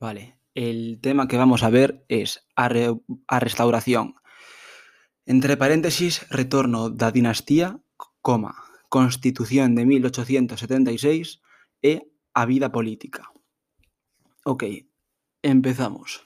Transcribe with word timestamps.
Vale, 0.00 0.40
el 0.54 0.98
tema 1.02 1.28
que 1.28 1.36
vamos 1.36 1.62
a 1.62 1.68
ver 1.68 2.06
es 2.08 2.46
a, 2.56 2.70
re 2.70 2.96
a 3.28 3.38
restauración. 3.38 4.14
Entre 5.26 5.58
paréntesis, 5.58 6.26
retorno 6.30 6.88
da 6.88 7.12
dinastía, 7.12 7.82
coma, 8.22 8.64
constitución 8.88 9.74
de 9.74 9.84
1876 9.84 11.42
e 11.82 12.08
a 12.32 12.46
vida 12.46 12.72
política. 12.72 13.30
Ok, 14.44 14.64
empezamos. 15.42 16.24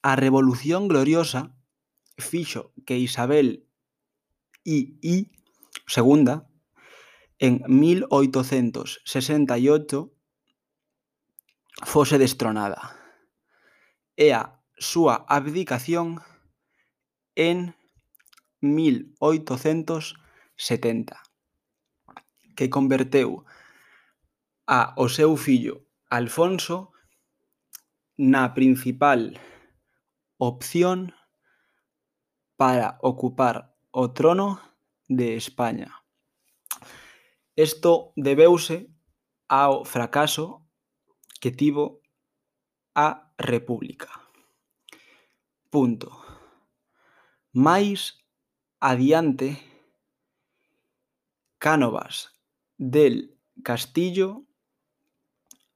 A 0.00 0.16
Revolución 0.16 0.88
Gloriosa 0.88 1.54
fixo 2.16 2.72
que 2.86 2.98
Isabel 2.98 3.68
II, 4.64 5.28
en 7.38 7.62
1868, 7.66 10.13
fose 11.82 12.18
destronada. 12.18 12.94
E 14.14 14.30
a 14.30 14.62
súa 14.78 15.26
abdicación 15.26 16.22
en 17.34 17.74
1870 18.62 21.18
que 22.54 22.70
converteu 22.70 23.42
a 24.66 24.94
o 24.96 25.10
seu 25.10 25.36
fillo 25.36 25.84
Alfonso 26.08 26.94
na 28.16 28.54
principal 28.54 29.34
opción 30.38 31.12
para 32.56 32.98
ocupar 33.02 33.74
o 33.90 34.14
trono 34.14 34.62
de 35.08 35.34
España. 35.34 35.90
Isto 37.56 38.12
debeuse 38.16 38.88
ao 39.48 39.84
fracaso 39.84 40.63
que 41.44 41.52
tivo 41.52 42.00
a 42.94 43.30
República. 43.36 44.08
Punto. 45.68 46.08
Máis 47.52 48.16
adiante, 48.80 49.60
Cánovas 51.58 52.32
del 52.78 53.36
Castillo 53.62 54.48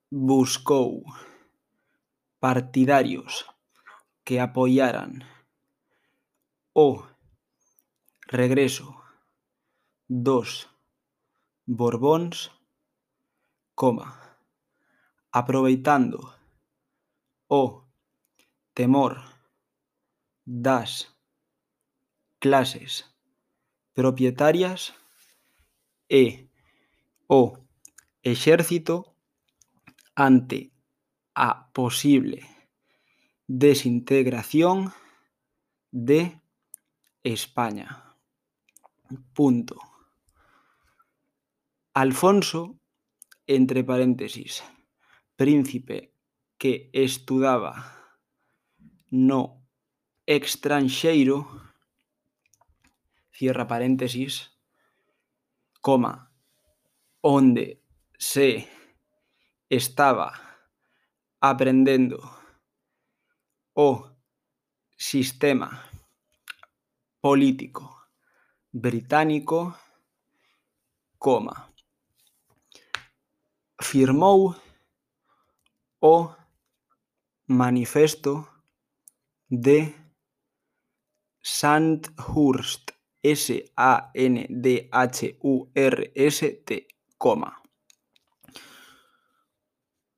buscou 0.09 1.05
partidarios 2.41 3.45
que 4.25 4.41
apoiaran 4.41 5.21
o 6.73 7.05
regreso 8.25 8.97
dos 10.09 10.65
Borbóns, 11.69 12.49
coma 13.77 14.28
aproveitando 15.33 16.35
o 17.49 17.85
temor 18.75 19.21
das 20.45 21.13
clases 22.39 23.05
propietarias 23.95 24.95
e 26.09 26.49
o 27.27 27.59
Exército 28.23 29.15
ante 30.15 30.73
a 31.35 31.71
posible 31.73 32.43
desintegración 33.47 34.93
de 35.91 36.41
España. 37.23 38.17
Punto. 39.33 39.77
Alfonso, 41.95 42.79
entre 43.47 43.83
paréntesis, 43.85 44.63
príncipe 45.39 46.13
que 46.59 46.91
estudaba 46.93 47.73
no 49.13 49.63
estranxeiro, 50.27 51.47
cierra 53.31 53.69
paréntesis, 53.69 54.51
coma, 55.81 56.35
onde 57.23 57.85
se 58.19 58.67
estaba 59.71 60.35
aprendendo 61.41 62.19
o 63.75 64.11
sistema 64.97 65.71
político 67.21 68.11
británico, 68.73 69.79
coma, 71.17 71.73
firmou 73.81 74.68
o 76.01 76.37
Manifesto 77.47 78.49
de 79.49 79.95
Sandhurst, 81.41 82.91
S-A-N-D-H-U-R-S-T, 83.23 83.69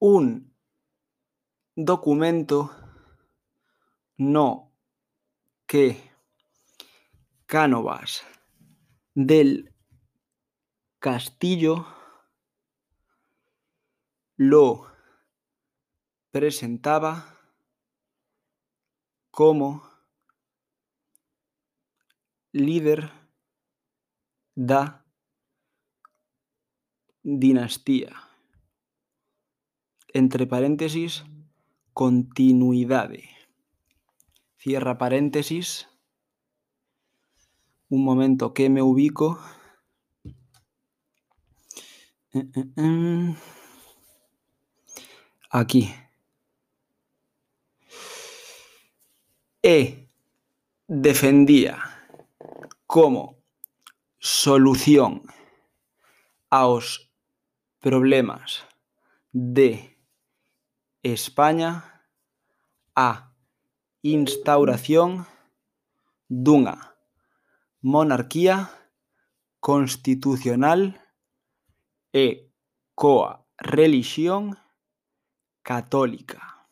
un 0.01 0.57
documento 1.77 2.71
no 4.17 4.73
que 5.67 6.11
Cánovas 7.47 8.25
del 9.15 9.75
Castillo 10.99 11.87
lo 14.37 14.91
presentaba 16.31 17.39
como 19.31 19.83
líder 22.53 23.11
da 24.55 25.05
dinastía. 27.23 28.13
Entre 30.13 30.47
paréntesis, 30.47 31.25
continuidade. 31.93 33.31
Cierra 34.59 34.99
paréntesis. 34.99 35.89
Un 37.89 38.05
momento 38.05 38.53
que 38.53 38.69
me 38.69 38.83
ubico. 38.83 39.39
Aquí. 45.51 45.93
e 49.71 50.09
defendía 50.89 51.79
como 52.89 53.39
solución 54.19 55.23
aos 56.51 57.13
problemas 57.79 58.67
de 59.31 59.97
España 61.05 62.03
a 62.97 63.31
instauración 64.03 65.31
dunha 66.27 66.99
monarquía 67.79 68.75
constitucional 69.63 70.99
e 72.11 72.51
coa 72.99 73.47
relixión 73.63 74.59
católica. 75.63 76.67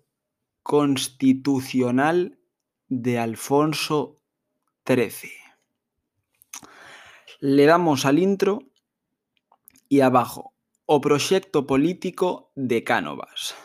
constitucional 0.64 2.40
de 2.88 3.20
Alfonso 3.20 4.22
XIII. 4.86 5.32
Le 7.40 7.66
damos 7.66 8.06
al 8.06 8.20
intro 8.20 8.60
y 9.90 10.02
abajo, 10.02 10.53
O 10.86 11.00
proxecto 11.00 11.66
político 11.66 12.52
de 12.56 12.84
Cánovas. 12.84 13.56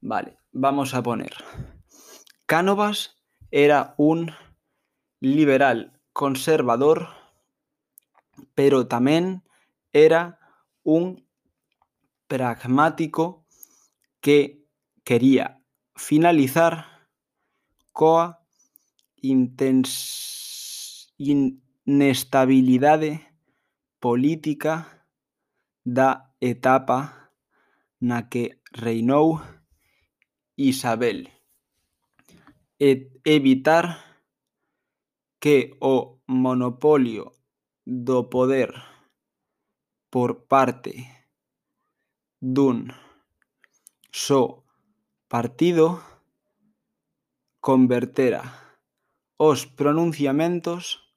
Vale, 0.00 0.38
vamos 0.50 0.94
a 0.94 1.02
poner. 1.02 1.34
Cánovas 2.46 3.22
era 3.50 3.94
un 3.98 4.32
liberal 5.20 6.00
conservador, 6.12 7.08
pero 8.54 8.88
tamén 8.88 9.44
era 9.92 10.40
un 10.82 11.28
pragmático 12.26 13.44
que 14.24 14.64
quería 15.04 15.60
finalizar 15.94 17.04
coa 17.92 18.40
intens... 19.20 21.12
inestabilidade 21.20 23.20
política 24.00 25.01
da 25.84 26.34
etapa 26.40 27.30
na 28.00 28.28
que 28.28 28.62
reinou 28.72 29.42
Isabel. 30.56 31.28
E 32.78 33.10
evitar 33.24 33.98
que 35.38 35.76
o 35.80 36.22
monopolio 36.26 37.32
do 37.86 38.30
poder 38.30 38.70
por 40.10 40.46
parte 40.46 41.06
dun 42.38 42.90
só 44.10 44.62
partido 45.26 46.02
convertera 47.60 48.42
os 49.38 49.66
pronunciamentos 49.66 51.10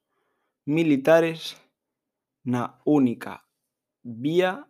militares 0.66 1.54
na 2.42 2.80
única 2.84 3.45
vía 4.06 4.68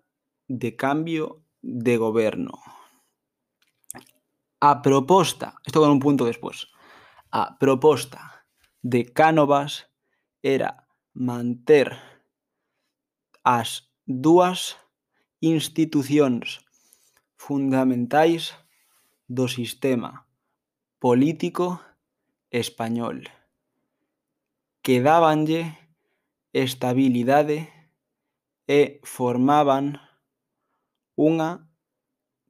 de 0.48 0.76
cambio 0.76 1.44
de 1.60 1.98
goberno. 1.98 2.58
A 4.60 4.80
proposta, 4.80 5.60
isto 5.66 5.80
con 5.80 5.90
un 5.90 6.00
punto 6.00 6.24
despois, 6.24 6.72
a 7.30 7.58
proposta 7.58 8.48
de 8.80 9.04
Cánovas 9.12 9.92
era 10.40 10.88
manter 11.12 11.92
as 13.44 13.92
dúas 14.06 14.80
institucións 15.44 16.64
fundamentais 17.36 18.56
do 19.28 19.52
sistema 19.52 20.24
político 20.96 21.84
español 22.48 23.28
que 24.80 25.04
dábanlle 25.04 25.76
estabilidade 26.56 27.75
e 28.66 28.98
formaban 29.06 30.02
unha 31.14 31.70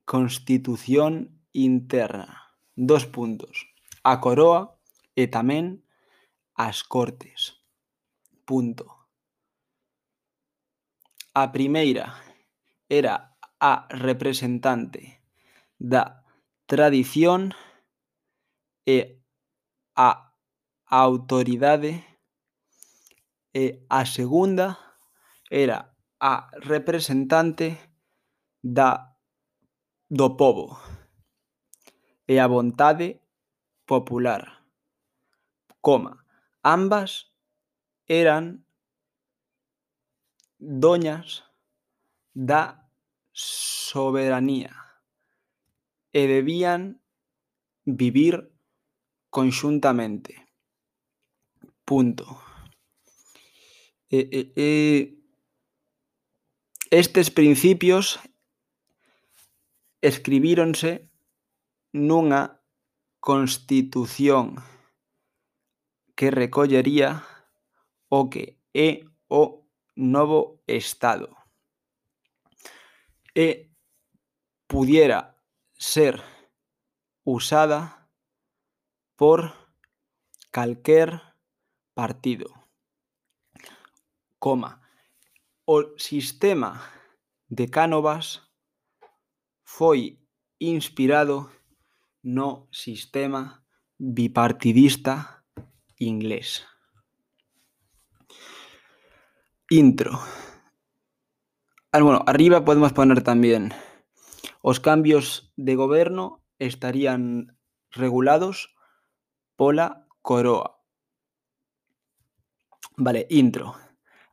constitución 0.08 1.44
interna. 1.52 2.56
Dos 2.76 3.04
puntos. 3.06 3.68
A 4.02 4.20
coroa 4.20 4.80
e 5.16 5.28
tamén 5.28 5.84
as 6.56 6.80
cortes. 6.84 7.60
Punto. 8.48 9.08
A 11.36 11.52
primeira 11.52 12.16
era 12.88 13.36
a 13.60 13.88
representante 13.92 15.20
da 15.76 16.24
tradición 16.64 17.52
e 18.86 19.20
a 19.96 20.32
autoridade 20.86 22.04
e 23.52 23.84
a 23.88 24.04
segunda 24.06 24.78
era 25.50 25.95
a 26.20 26.50
representante 26.62 27.78
da 28.62 29.16
do 30.08 30.36
pobo 30.36 30.78
e 32.26 32.38
a 32.38 32.46
vontade 32.46 33.20
popular, 33.86 34.64
coma, 35.80 36.24
ambas 36.62 37.32
eran 38.06 38.66
doñas 40.58 41.44
da 42.32 42.90
soberanía 43.32 44.74
e 46.12 46.26
debían 46.26 47.02
vivir 47.84 48.50
conxuntamente. 49.30 50.48
Punto. 51.84 52.40
E, 54.08 54.18
e, 54.32 54.40
e... 54.56 55.25
Estes 56.90 57.32
principios 57.34 58.20
escribíronse 60.00 61.10
nunha 61.90 62.62
Constitución 63.18 64.62
que 66.14 66.30
recollería 66.30 67.26
o 68.06 68.30
que 68.30 68.62
é 68.70 69.02
o 69.26 69.66
novo 69.98 70.62
Estado. 70.70 71.34
E 73.34 73.74
pudiera 74.70 75.34
ser 75.74 76.22
usada 77.26 78.06
por 79.18 79.50
calquer 80.54 81.34
partido, 81.98 82.46
coma, 84.38 84.85
O 85.68 85.98
sistema 85.98 86.78
de 87.48 87.66
Cánovas 87.66 88.46
foi 89.64 90.22
inspirado 90.60 91.50
no 92.22 92.68
sistema 92.70 93.66
bipartidista 93.98 95.42
inglés. 95.98 96.62
Intro. 99.68 100.20
Ah, 101.90 101.98
bueno, 101.98 102.22
arriba 102.28 102.64
podemos 102.64 102.92
poner 102.92 103.22
también 103.22 103.74
os 104.62 104.78
cambios 104.78 105.52
de 105.56 105.74
goberno 105.74 106.46
estarían 106.60 107.58
regulados 107.90 108.70
pola 109.56 110.06
coroa. 110.22 110.78
Vale, 112.96 113.26
intro. 113.30 113.85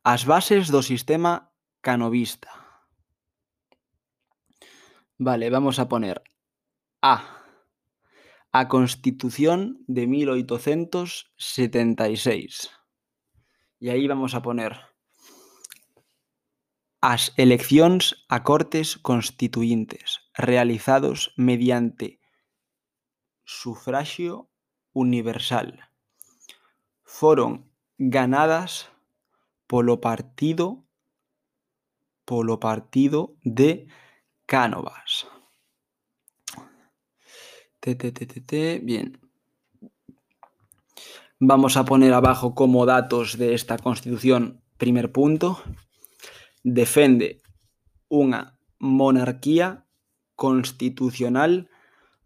As 0.03 0.25
bases 0.25 0.67
do 0.67 0.83
sistema 0.83 1.53
canovista. 1.81 2.49
Vale, 5.17 5.49
vamos 5.49 5.79
a 5.79 5.87
poner 5.87 6.21
A. 7.01 7.39
A 8.51 8.67
Constitución 8.67 9.85
de 9.87 10.05
1876. 10.07 12.69
E 13.79 13.89
aí 13.89 14.05
vamos 14.07 14.35
a 14.35 14.41
poner 14.41 14.77
as 16.99 17.31
eleccións 17.35 18.27
a 18.27 18.43
cortes 18.43 18.97
constituíntes 18.99 20.19
realizados 20.35 21.31
mediante 21.35 22.19
sufragio 23.43 24.51
universal 24.91 25.79
foron 27.03 27.67
ganadas 27.99 28.92
polo 29.73 29.97
partido 29.97 30.85
polo 32.29 32.59
partido 32.59 33.33
de 33.41 33.87
Cánovas. 34.45 35.25
Te, 37.79 37.95
te, 37.95 38.11
te. 38.11 38.77
Bien. 38.77 39.19
Vamos 41.39 41.75
a 41.75 41.85
poner 41.85 42.13
abajo 42.13 42.53
como 42.53 42.85
datos 42.85 43.35
de 43.39 43.55
esta 43.55 43.79
constitución, 43.79 44.61
primer 44.77 45.11
punto 45.11 45.57
defende 46.61 47.41
unha 48.13 48.53
monarquía 48.77 49.89
constitucional 50.37 51.65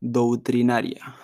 doutrinaria. 0.03 1.15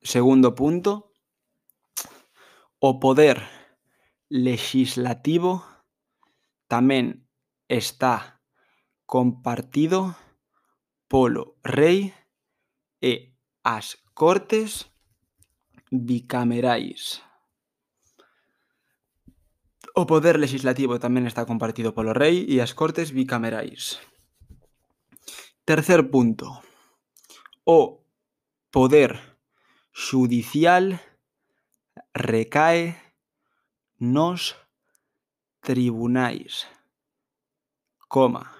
Segundo 0.00 0.56
punto, 0.56 1.07
o 2.78 3.00
poder 3.02 3.42
legislativo 4.30 5.66
tamén 6.70 7.26
está 7.66 8.38
compartido 9.08 10.14
polo 11.10 11.58
rei 11.64 12.14
e 13.02 13.34
as 13.64 13.98
Cortes 14.14 14.90
bicamerais. 15.90 17.22
O 19.98 20.06
poder 20.06 20.38
legislativo 20.38 21.02
tamén 21.02 21.26
está 21.26 21.42
compartido 21.42 21.90
polo 21.90 22.14
rei 22.14 22.46
e 22.46 22.62
as 22.62 22.76
Cortes 22.78 23.10
bicamerais. 23.10 23.98
Tercer 25.66 26.06
punto. 26.14 26.62
O 27.66 28.06
poder 28.70 29.18
xudicial 29.90 31.00
recae 32.18 32.96
nos 33.98 34.56
tribunais, 35.60 36.66
coma, 38.08 38.56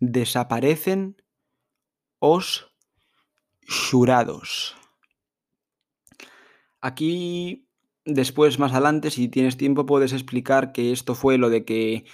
desaparecen 0.00 1.16
os 2.18 2.72
xurados. 3.66 4.76
Aquí, 6.80 7.68
después, 8.04 8.58
más 8.58 8.72
adelante, 8.72 9.10
si 9.10 9.28
tienes 9.28 9.56
tiempo, 9.56 9.86
puedes 9.86 10.12
explicar 10.12 10.72
que 10.72 10.92
esto 10.92 11.14
fue 11.14 11.38
lo 11.38 11.50
de 11.50 11.64
que 11.64 12.04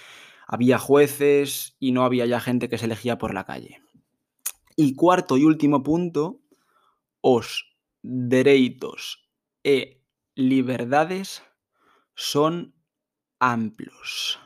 había 0.47 0.79
jueces 0.79 1.75
y 1.79 1.91
no 1.91 2.03
había 2.03 2.25
ya 2.25 2.39
gente 2.39 2.69
que 2.69 2.77
se 2.77 2.85
elegía 2.85 3.17
por 3.17 3.33
la 3.33 3.45
calle. 3.45 3.81
Y 4.75 4.95
cuarto 4.95 5.37
y 5.37 5.45
último 5.45 5.83
punto, 5.83 6.41
os 7.21 7.77
dereitos 8.01 9.29
e 9.63 10.02
liberdades 10.35 11.41
son 12.15 12.75
amplios. 13.39 14.39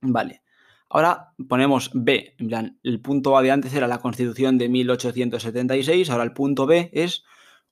Vale. 0.00 0.42
Ahora 0.88 1.34
ponemos 1.48 1.90
B, 1.94 2.34
en 2.38 2.48
plan, 2.48 2.78
el 2.82 3.00
punto 3.00 3.36
A 3.36 3.42
de 3.42 3.50
antes 3.50 3.74
era 3.74 3.88
la 3.88 3.98
Constitución 3.98 4.56
de 4.56 4.68
1876, 4.68 6.10
ahora 6.10 6.24
el 6.24 6.32
punto 6.32 6.66
B 6.66 6.90
es 6.92 7.24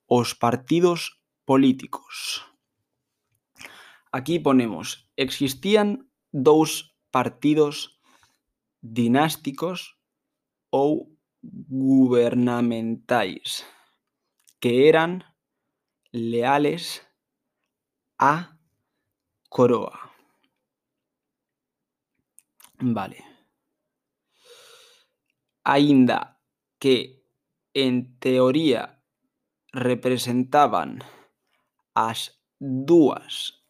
os 0.05 0.35
partidos 0.35 1.21
políticos. 1.45 2.45
Aquí 4.11 4.39
ponemos, 4.39 5.09
existían 5.15 6.11
dous 6.31 6.95
partidos 7.11 8.01
dinásticos 8.81 9.97
ou 10.69 11.17
gubernamentais 11.41 13.65
que 14.59 14.89
eran 14.89 15.23
leales 16.11 17.07
a 18.19 18.59
coroa. 19.49 20.14
Vale. 22.79 23.23
Aínda 25.63 26.39
que 26.79 27.23
en 27.73 28.19
teoría 28.19 29.01
representaban 29.71 31.03
as 31.93 32.39
dúas 32.59 33.65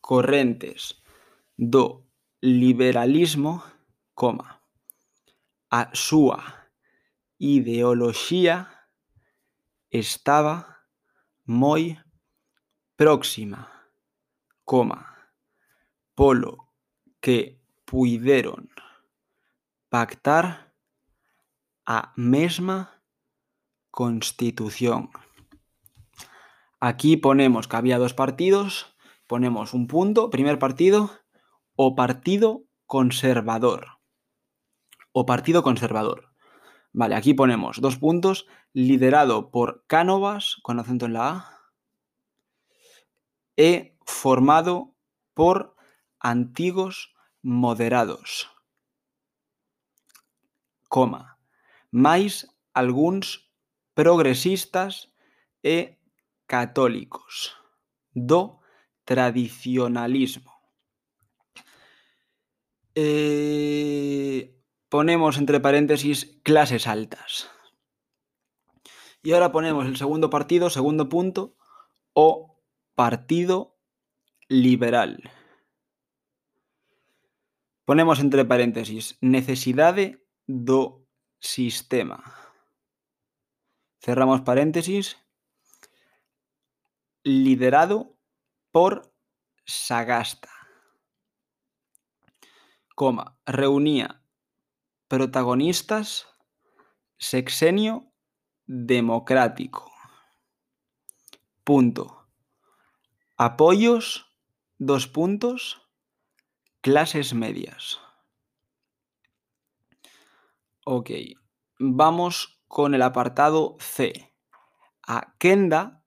correntes 0.00 1.04
do 1.56 2.08
liberalismo, 2.40 3.64
coma, 4.14 4.64
a 5.70 5.92
súa 5.92 6.70
ideoloxía 7.38 8.88
estaba 9.92 10.86
moi 11.44 12.00
próxima, 12.96 13.68
coma, 14.64 15.04
polo 16.16 16.72
que 17.20 17.59
puideron 17.90 18.70
pactar 19.88 20.72
a 21.84 22.12
mesma 22.14 23.02
constitución. 23.90 25.10
Aquí 26.78 27.16
ponemos 27.16 27.66
que 27.66 27.76
había 27.76 27.98
dos 27.98 28.14
partidos, 28.14 28.94
ponemos 29.26 29.74
un 29.74 29.88
punto, 29.88 30.30
primer 30.30 30.60
partido, 30.60 31.10
o 31.74 31.96
Partido 31.96 32.62
Conservador. 32.86 33.98
O 35.10 35.26
Partido 35.26 35.64
Conservador. 35.64 36.30
Vale, 36.92 37.16
aquí 37.16 37.34
ponemos 37.34 37.80
dos 37.80 37.96
puntos, 37.96 38.46
liderado 38.72 39.50
por 39.50 39.84
Cánovas, 39.88 40.58
con 40.62 40.78
acento 40.78 41.06
en 41.06 41.14
la 41.14 41.28
A, 41.28 41.60
e 43.56 43.98
formado 44.06 44.94
por 45.34 45.74
antigos 46.20 47.09
moderados, 47.42 48.48
coma, 50.88 51.38
máis 51.90 52.46
algúns 52.74 53.50
progresistas 53.94 55.10
e 55.62 55.98
católicos 56.46 57.56
do 58.14 58.60
tradicionalismo. 59.04 60.52
Eh, 62.94 64.56
ponemos 64.88 65.38
entre 65.38 65.60
paréntesis 65.60 66.40
clases 66.42 66.86
altas. 66.86 67.48
Y 69.22 69.32
ahora 69.32 69.52
ponemos 69.52 69.86
el 69.86 69.96
segundo 69.96 70.30
partido, 70.30 70.70
segundo 70.70 71.08
punto, 71.08 71.56
o 72.14 72.58
Partido 72.94 73.78
Liberal. 74.48 75.30
Ponemos 77.90 78.20
entre 78.20 78.46
paréntesis 78.46 79.18
necesidade 79.18 80.22
do 80.46 81.10
sistema. 81.42 82.22
Cerramos 83.98 84.46
paréntesis. 84.46 85.18
Liderado 87.24 88.14
por 88.70 89.10
Sagasta. 89.66 90.54
Coma, 92.94 93.36
reunía 93.44 94.22
protagonistas 95.08 96.30
sexenio 97.18 98.14
democrático. 98.66 99.90
Punto. 101.64 102.30
Apoyos, 103.36 104.30
dos 104.78 105.08
puntos, 105.08 105.79
Clases 106.82 107.34
medias. 107.34 108.00
Ok, 110.86 111.10
vamos 111.78 112.62
con 112.68 112.94
el 112.94 113.02
apartado 113.02 113.76
C. 113.80 114.32
Aquenda, 115.02 116.02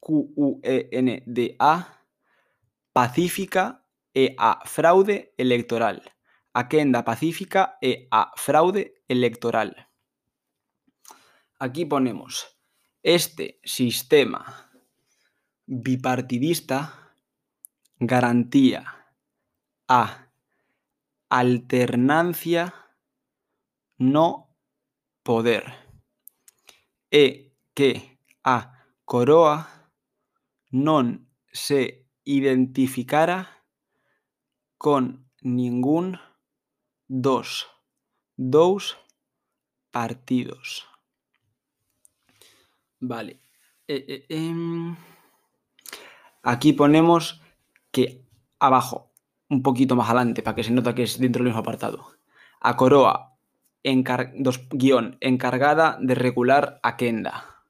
Q-U-E-N-D-A, 0.00 2.04
pacífica 2.92 3.86
e 4.12 4.34
a 4.36 4.60
fraude 4.66 5.32
electoral. 5.38 6.02
Aquenda 6.52 7.04
pacífica 7.04 7.78
e 7.80 8.06
a 8.10 8.32
fraude 8.36 9.02
electoral. 9.08 9.88
Aquí 11.58 11.86
ponemos 11.86 12.58
este 13.02 13.60
sistema 13.64 14.70
bipartidista 15.64 17.14
garantía 17.98 19.01
a 19.92 20.32
alternancia 21.28 22.72
no 23.98 24.56
poder 25.22 25.68
e 27.12 27.52
que 27.76 28.18
a 28.40 28.88
coroa 29.04 29.68
non 30.72 31.28
se 31.52 32.08
identificara 32.24 33.68
con 34.80 35.28
ningún 35.44 36.16
dos 37.04 37.68
dous 38.40 38.96
partidos. 39.92 40.88
Vale. 42.96 43.44
Eh, 43.84 44.04
eh, 44.08 44.24
eh, 44.32 44.96
aquí 46.42 46.72
ponemos 46.72 47.44
que 47.92 48.24
abajo 48.58 49.11
un 49.52 49.62
poquito 49.62 49.94
más 49.94 50.08
adelante 50.08 50.42
para 50.42 50.56
que 50.56 50.64
se 50.64 50.72
nota 50.72 50.94
que 50.94 51.02
es 51.02 51.18
dentro 51.18 51.40
del 51.40 51.50
mismo 51.50 51.60
apartado. 51.60 52.16
A 52.60 52.76
Coroa, 52.76 53.36
encar 53.82 54.32
dos, 54.34 54.66
guión, 54.70 55.18
encargada 55.20 55.98
de 56.00 56.14
regular 56.14 56.80
a 56.82 56.96
Kenda. 56.96 57.64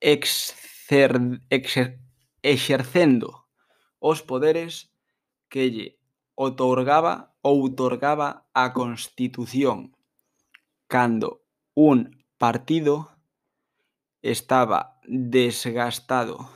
Exer 0.00 1.40
exer 1.48 1.98
exercendo 2.42 3.48
os 3.98 4.22
poderes 4.22 4.92
que 5.48 5.70
lle 5.72 5.98
otorgaba 6.36 7.34
outorgaba 7.42 8.46
a 8.54 8.70
Constitución 8.72 9.96
cando 10.86 11.42
un 11.74 12.22
partido 12.38 13.10
estaba 14.22 15.00
desgastado 15.02 16.48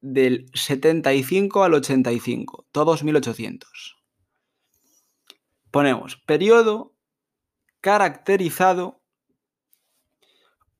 Del 0.00 0.46
75 0.54 1.62
al 1.62 1.74
85, 1.74 2.66
todos 2.72 3.04
1800. 3.04 4.02
Ponemos 5.70 6.16
periodo 6.16 6.91
caracterizado 7.82 9.02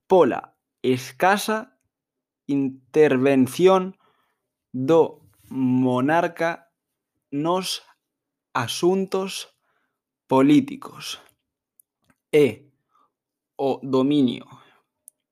pola 0.07 0.55
escasa 0.83 1.77
intervención 2.47 3.99
do 4.73 5.27
monarca 5.51 6.71
nos 7.31 7.83
asuntos 8.55 9.51
políticos 10.29 11.19
e 12.31 12.71
o 13.59 13.81
dominio 13.83 14.47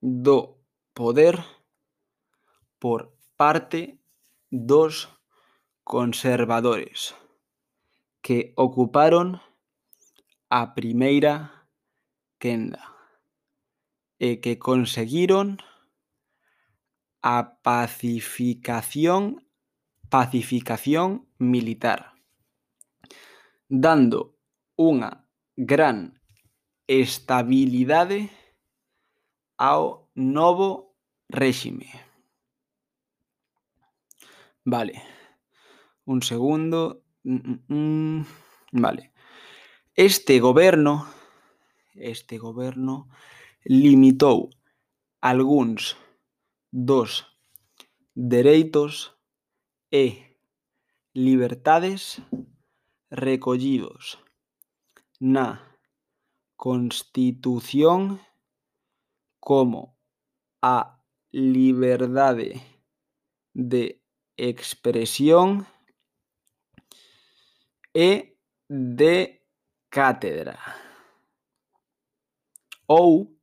do 0.03 0.59
poder 0.93 1.39
por 2.83 3.15
parte 3.39 4.03
dos 4.51 5.09
conservadores 5.85 7.15
que 8.21 8.53
ocuparon 8.57 9.39
a 10.51 10.75
primeira 10.75 11.60
quenda 12.41 12.81
e 14.19 14.41
que 14.41 14.57
conseguiron 14.57 15.61
a 17.21 17.61
pacificación 17.61 19.45
pacificación 20.11 21.31
militar, 21.39 22.19
dando 23.71 24.35
unha 24.75 25.23
gran 25.55 26.19
estabilidade 26.91 28.27
ao 29.55 30.11
novo 30.19 30.99
réxime. 31.31 31.87
Vale. 34.67 34.99
Un 36.11 36.27
segundo. 36.27 37.07
Mm, 37.23 37.39
mm, 37.39 37.61
mm, 37.71 38.21
vale. 38.83 39.15
Este 39.95 40.41
goberno 40.41 41.07
este 41.95 42.39
goberno 42.39 43.09
limitou 43.65 44.51
algúns 45.21 45.97
dos 46.73 47.27
dereitos 48.15 49.15
e 49.93 50.39
libertades 51.15 52.23
recollidos 53.11 54.19
na 55.21 55.77
Constitución 56.57 58.21
como 59.41 59.97
a 60.63 61.01
liberdade 61.33 62.61
de 63.55 64.01
expresión 64.37 65.67
e 67.95 68.37
de 68.69 69.43
cátedra 69.89 70.90
ou 72.91 73.39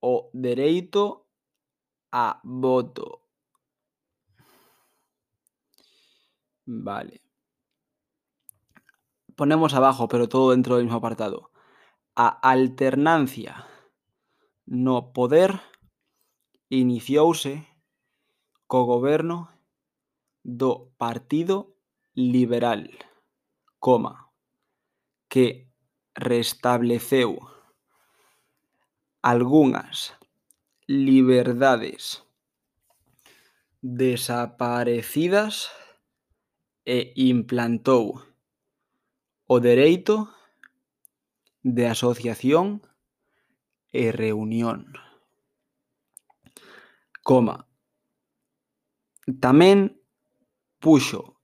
o 0.00 0.30
dereito 0.32 1.26
a 2.12 2.40
voto. 2.44 3.26
Vale. 6.66 7.20
Ponemos 9.34 9.74
abajo, 9.74 10.06
pero 10.06 10.28
todo 10.28 10.52
dentro 10.52 10.76
del 10.76 10.84
mismo 10.84 10.98
apartado. 10.98 11.50
A 12.14 12.28
alternancia 12.28 13.66
no 14.66 15.12
poder 15.12 15.58
iniciouse 16.70 17.66
co 18.68 18.84
goberno 18.84 19.50
do 20.44 20.94
Partido 20.96 21.74
Liberal, 22.14 22.90
coma, 23.80 24.30
que 25.28 25.66
restableceu 26.14 27.52
algunhas 29.22 30.14
liberdades 30.86 32.26
desaparecidas 33.80 35.70
e 36.84 37.12
implantou 37.16 38.20
o 39.46 39.60
dereito 39.60 40.28
de 41.62 41.86
asociación 41.86 42.82
e 43.92 44.10
reunión. 44.10 44.92
Coma. 47.22 47.70
Tamén 49.38 50.02
puxo 50.82 51.38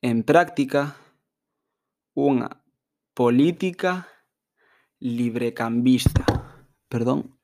en 0.00 0.24
práctica 0.24 0.96
unha 2.16 2.64
política 3.12 4.08
librecambista. 5.04 6.39
Perdón, 6.90 7.38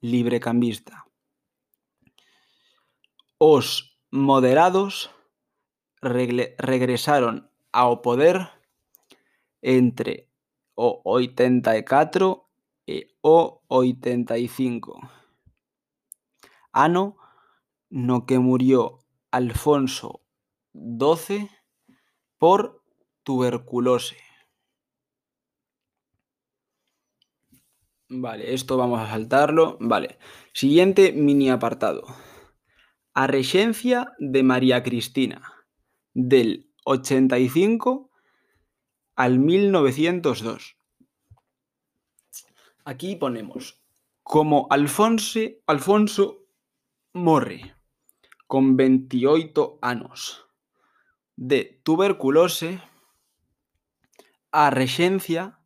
librecambista. 0.00 1.04
Os 3.38 3.98
moderados 4.10 5.10
regresaron 6.00 7.50
ao 7.72 8.00
poder 8.00 8.48
entre 9.60 10.32
o 10.74 11.02
84 11.04 12.48
e 12.88 13.12
o 13.20 13.60
85. 13.68 14.96
Ano 16.72 17.16
no 17.90 18.24
que 18.24 18.38
murió 18.38 19.04
Alfonso 19.30 20.24
XII 20.72 21.50
por 22.38 22.82
tuberculose. 23.22 24.25
Vale, 28.08 28.54
esto 28.54 28.76
vamos 28.76 29.00
a 29.00 29.08
saltarlo. 29.08 29.76
Vale. 29.80 30.18
Siguiente 30.52 31.12
mini 31.12 31.50
apartado. 31.50 32.04
a 33.16 33.26
rexencia 33.26 34.12
de 34.18 34.42
María 34.42 34.82
Cristina, 34.82 35.40
del 36.12 36.70
85 36.84 38.10
al 39.14 39.38
1902. 39.38 40.76
Aquí 42.84 43.16
ponemos 43.16 43.80
como 44.22 44.66
Alfonso, 44.68 45.40
Alfonso 45.66 46.44
morre 47.14 47.74
con 48.46 48.76
28 48.76 49.78
anos 49.80 50.44
de 51.36 51.80
tuberculose, 51.84 52.82
a 54.52 54.68
rexencia 54.68 55.58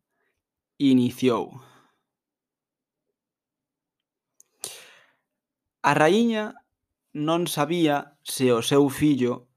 iniciou. 0.77 1.70
A 5.81 5.93
raíña 5.97 6.61
non 7.17 7.49
sabía 7.49 8.13
se 8.21 8.53
o 8.53 8.61
seu 8.61 8.85
fillo 8.93 9.49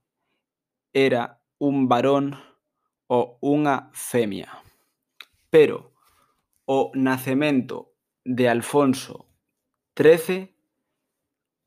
era 0.96 1.44
un 1.60 1.84
varón 1.84 2.32
ou 3.12 3.36
unha 3.44 3.92
femia. 3.92 4.48
Pero 5.52 5.92
o 6.64 6.88
nacemento 6.96 7.92
de 8.24 8.48
Alfonso 8.48 9.28
XIII 9.92 10.48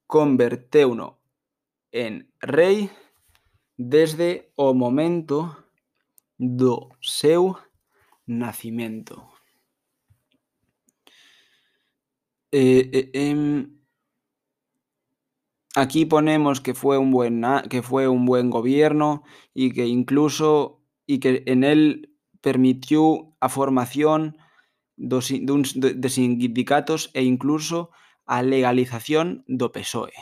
converteuno 0.10 1.22
en 1.94 2.34
rei 2.42 2.90
desde 3.78 4.52
o 4.58 4.74
momento 4.74 5.70
do 6.42 6.90
seu 6.98 7.62
nacimento. 8.26 9.30
Eh, 12.52 12.90
eh, 12.92 13.12
eh, 13.14 13.77
Aquí 15.78 16.08
ponemos 16.08 16.60
que 16.60 16.74
fue 16.74 16.98
un 16.98 17.12
buen, 17.12 17.44
que 17.70 17.84
fue 17.84 18.08
un 18.08 18.26
buen 18.26 18.50
gobierno 18.50 19.22
y 19.54 19.74
que 19.74 19.86
incluso 19.86 20.82
y 21.06 21.20
que 21.20 21.44
en 21.46 21.64
él 21.64 22.18
permitió 22.42 23.36
a 23.40 23.48
formación 23.48 24.40
de 24.96 26.10
sindicatos 26.10 27.12
e 27.14 27.22
incluso 27.22 27.92
a 28.26 28.42
legalización 28.42 29.46
do 29.46 29.72
PSOE. 29.72 30.18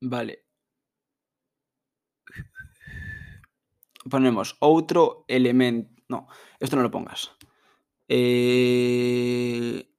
Vale. 0.00 0.40
Ponemos 4.08 4.56
outro 4.64 5.28
elemento. 5.28 5.92
No, 6.08 6.28
esto 6.60 6.76
no 6.76 6.82
lo 6.82 6.90
pongas. 6.90 7.36
Eh... 8.08 9.95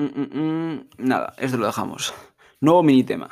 Mm, 0.00 0.16
mm, 0.16 0.32
mm, 0.32 0.96
nada, 0.96 1.36
esto 1.36 1.58
lo 1.58 1.66
dejamos. 1.66 2.14
Novo 2.62 2.82
mini 2.82 3.04
tema. 3.04 3.28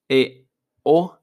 e 0.08 0.46
o 0.84 1.18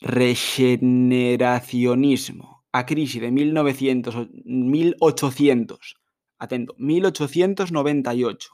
regeneracionismo. 0.00 2.64
A 2.72 2.86
crise 2.86 3.20
de 3.20 3.30
1900, 3.30 4.14
1800, 4.46 5.96
atento, 6.38 6.74
1898 6.78 8.48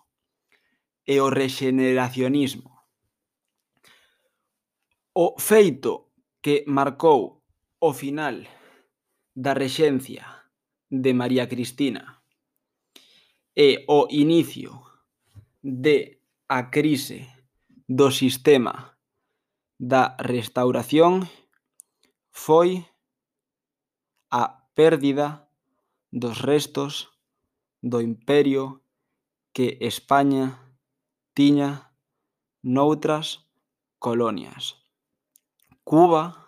e 1.06 1.20
o 1.20 1.30
regeneracionismo. 1.30 2.82
O 5.14 5.36
feito 5.38 6.10
que 6.42 6.64
marcou 6.66 7.44
o 7.78 7.92
final 7.92 8.42
da 9.34 9.52
Rexencia 9.54 10.24
de 10.90 11.12
María 11.12 11.48
Cristina 11.48 12.22
e 13.56 13.84
o 13.88 14.06
inicio 14.10 14.82
de 15.62 16.22
a 16.48 16.70
crise 16.70 17.26
do 17.88 18.10
sistema 18.10 18.98
da 19.78 20.16
restauración 20.18 21.26
foi 22.30 22.86
a 24.30 24.70
pérdida 24.74 25.50
dos 26.10 26.38
restos 26.38 27.10
do 27.82 28.00
imperio 28.00 28.82
que 29.52 29.78
España 29.80 30.58
tiña 31.34 31.90
noutras 32.62 33.46
colonias. 33.98 34.78
Cuba 35.84 36.38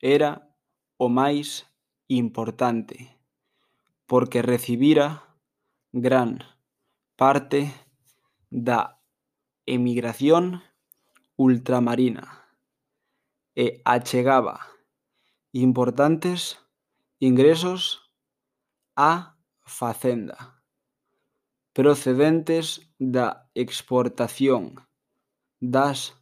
era 0.00 0.54
o 0.98 1.08
máis 1.08 1.66
importante, 2.08 3.18
porque 4.06 4.42
recibira 4.42 5.24
gran 5.92 6.40
parte 7.16 7.72
da 8.50 9.00
emigración 9.66 10.62
ultramarina 11.36 12.44
e 13.54 13.80
achegaba 13.84 14.60
importantes 15.52 16.58
ingresos 17.20 18.10
á 18.96 19.36
facenda 19.64 20.62
procedentes 21.72 22.84
da 22.98 23.48
exportación 23.54 24.76
das 25.60 26.12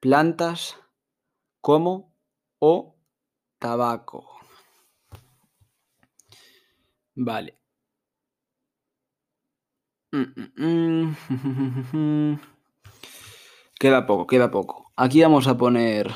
plantas 0.00 0.76
como 1.60 2.14
o 2.60 2.96
tabaco. 3.58 4.43
Vale. 7.16 7.58
Mm, 10.12 10.32
mm, 10.56 11.16
mm. 11.92 12.38
Queda 13.80 14.06
poco, 14.06 14.26
queda 14.26 14.50
poco. 14.50 14.92
Aquí 14.96 15.22
vamos 15.22 15.46
a 15.48 15.56
poner... 15.56 16.10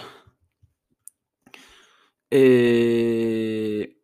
Eh, 2.31 3.97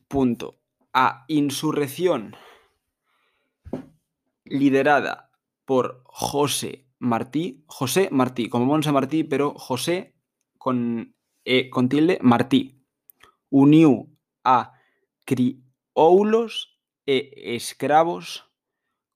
punto 0.08 0.56
a 0.96 1.26
insurrección 1.28 2.38
liderada 4.46 5.30
por 5.66 6.02
José 6.06 6.88
Martí, 7.00 7.66
José 7.68 8.08
Martí, 8.12 8.48
como 8.48 8.66
Monse 8.66 8.94
Martí, 8.94 9.26
pero 9.26 9.54
José 9.56 10.16
con, 10.58 11.14
eh, 11.44 11.70
con 11.70 11.90
tilde 11.90 12.18
Martí, 12.22 12.82
uniu 13.50 14.08
a 14.46 14.72
crioulos 15.26 16.80
e 17.06 17.58
escravos 17.60 18.48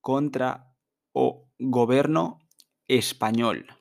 contra 0.02 0.76
o 1.14 1.48
goberno 1.58 2.44
español, 2.92 3.72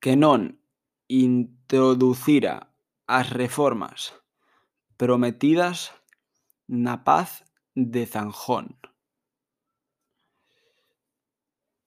que 0.00 0.16
non 0.16 0.56
introducira 1.04 2.72
as 3.04 3.28
reformas 3.28 4.16
prometidas 4.96 5.95
na 6.68 7.04
paz 7.04 7.44
de 7.74 8.06
Zanjón. 8.06 8.78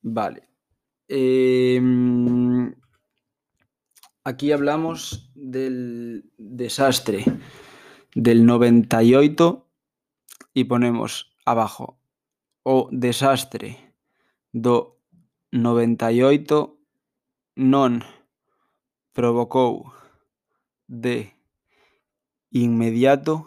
Vale. 0.02 0.48
Eh, 1.08 1.82
aquí 4.24 4.52
hablamos 4.52 5.32
del 5.36 6.32
desastre 6.38 7.26
del 8.16 8.46
98 8.46 9.68
y 10.54 10.64
ponemos 10.66 11.36
abajo 11.46 12.00
o 12.64 12.90
desastre 12.92 13.96
do 14.52 15.02
98 15.52 16.78
non 17.58 18.06
provocou 19.14 19.90
de 20.86 21.34
inmediato 22.54 23.46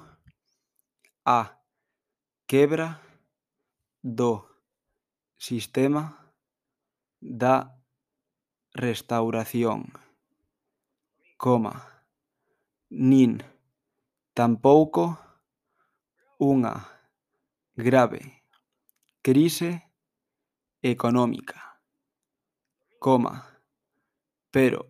A. 1.24 1.62
Quebra. 2.46 3.00
Do 4.02 4.48
sistema. 5.38 6.34
Da 7.20 7.78
restauración, 8.74 9.92
coma, 11.36 12.04
nin. 12.90 13.38
Tampouco. 14.34 15.18
Unha. 16.40 16.74
Grave. 17.76 18.42
Crise 19.22 19.94
económica, 20.82 21.80
coma, 22.98 23.46
pero, 24.50 24.88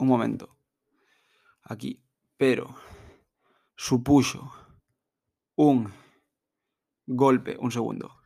un 0.00 0.08
momento, 0.08 0.56
aquí, 1.62 2.02
pero. 2.38 2.74
Supuxo. 3.76 4.65
Un 5.56 5.92
golpe, 7.06 7.56
un 7.58 7.70
segundo. 7.70 8.16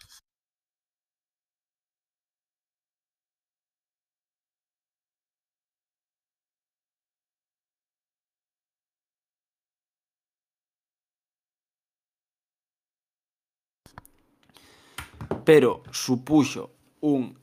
pero 15.45 15.83
supuxo 15.91 16.71
un 17.01 17.35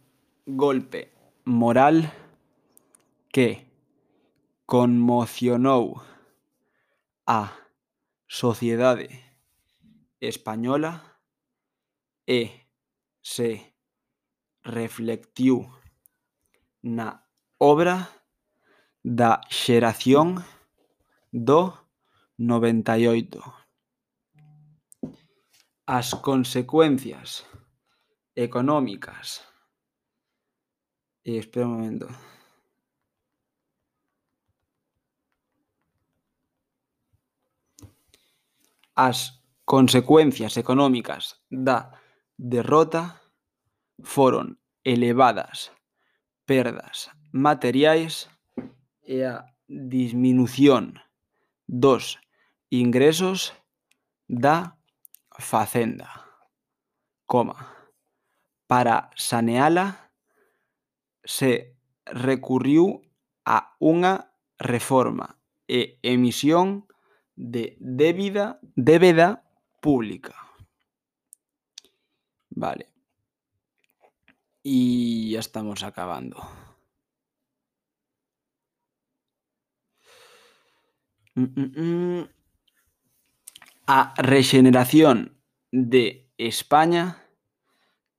golpe 0.46 1.12
moral 1.44 2.14
que 3.34 3.68
conmocionou 4.66 6.02
a 7.26 7.52
sociedade 8.28 9.27
española 10.20 11.20
e 12.26 12.68
se 13.22 13.74
reflectiu 14.64 15.70
na 16.84 17.24
obra 17.60 18.10
da 19.04 19.42
xeración 19.50 20.44
do 21.32 21.74
98. 22.38 23.40
As 25.88 26.14
consecuencias 26.14 27.46
económicas 28.36 29.42
e 31.24 31.38
espera 31.38 31.66
un 31.68 31.74
momento. 31.74 32.08
As 38.96 39.37
consecuencias 39.68 40.56
económicas 40.56 41.44
da 41.52 41.92
derrota 42.40 43.20
foron 44.00 44.64
elevadas 44.88 45.76
perdas 46.48 47.12
materiais 47.36 48.32
e 49.04 49.28
a 49.28 49.44
disminución 49.68 51.04
dos 51.68 52.16
ingresos 52.72 53.52
da 54.32 54.80
Facenda, 55.36 56.10
coma, 57.28 57.92
para 58.72 59.12
saneala 59.20 60.10
se 61.28 61.76
recurriu 62.08 63.04
a 63.44 63.76
unha 63.84 64.32
reforma 64.56 65.36
e 65.68 66.00
emisión 66.08 66.88
de 67.36 67.76
débida, 67.84 68.64
débeda 68.74 69.44
pública. 69.88 70.36
Vale. 72.50 72.90
Y 74.62 75.32
ya 75.32 75.40
estamos 75.40 75.82
acabando. 75.82 76.38
Mm, 81.36 81.44
mm, 81.56 81.72
mm. 82.20 82.30
A 83.88 84.14
rexeneración 84.18 85.40
de 85.72 86.34
España 86.36 87.24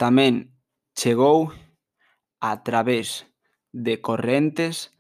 tamén 0.00 0.57
chegou 0.96 1.52
a 2.40 2.64
través 2.64 3.28
de 3.76 4.00
correntes 4.00 4.96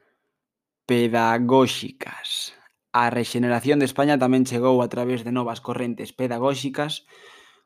pedagóxicas. 0.84 2.57
A 2.98 3.10
rexeneración 3.14 3.78
de 3.78 3.86
España 3.86 4.18
tamén 4.18 4.42
chegou 4.42 4.82
a 4.82 4.90
través 4.90 5.22
de 5.22 5.30
novas 5.30 5.62
correntes 5.62 6.10
pedagóxicas 6.10 7.06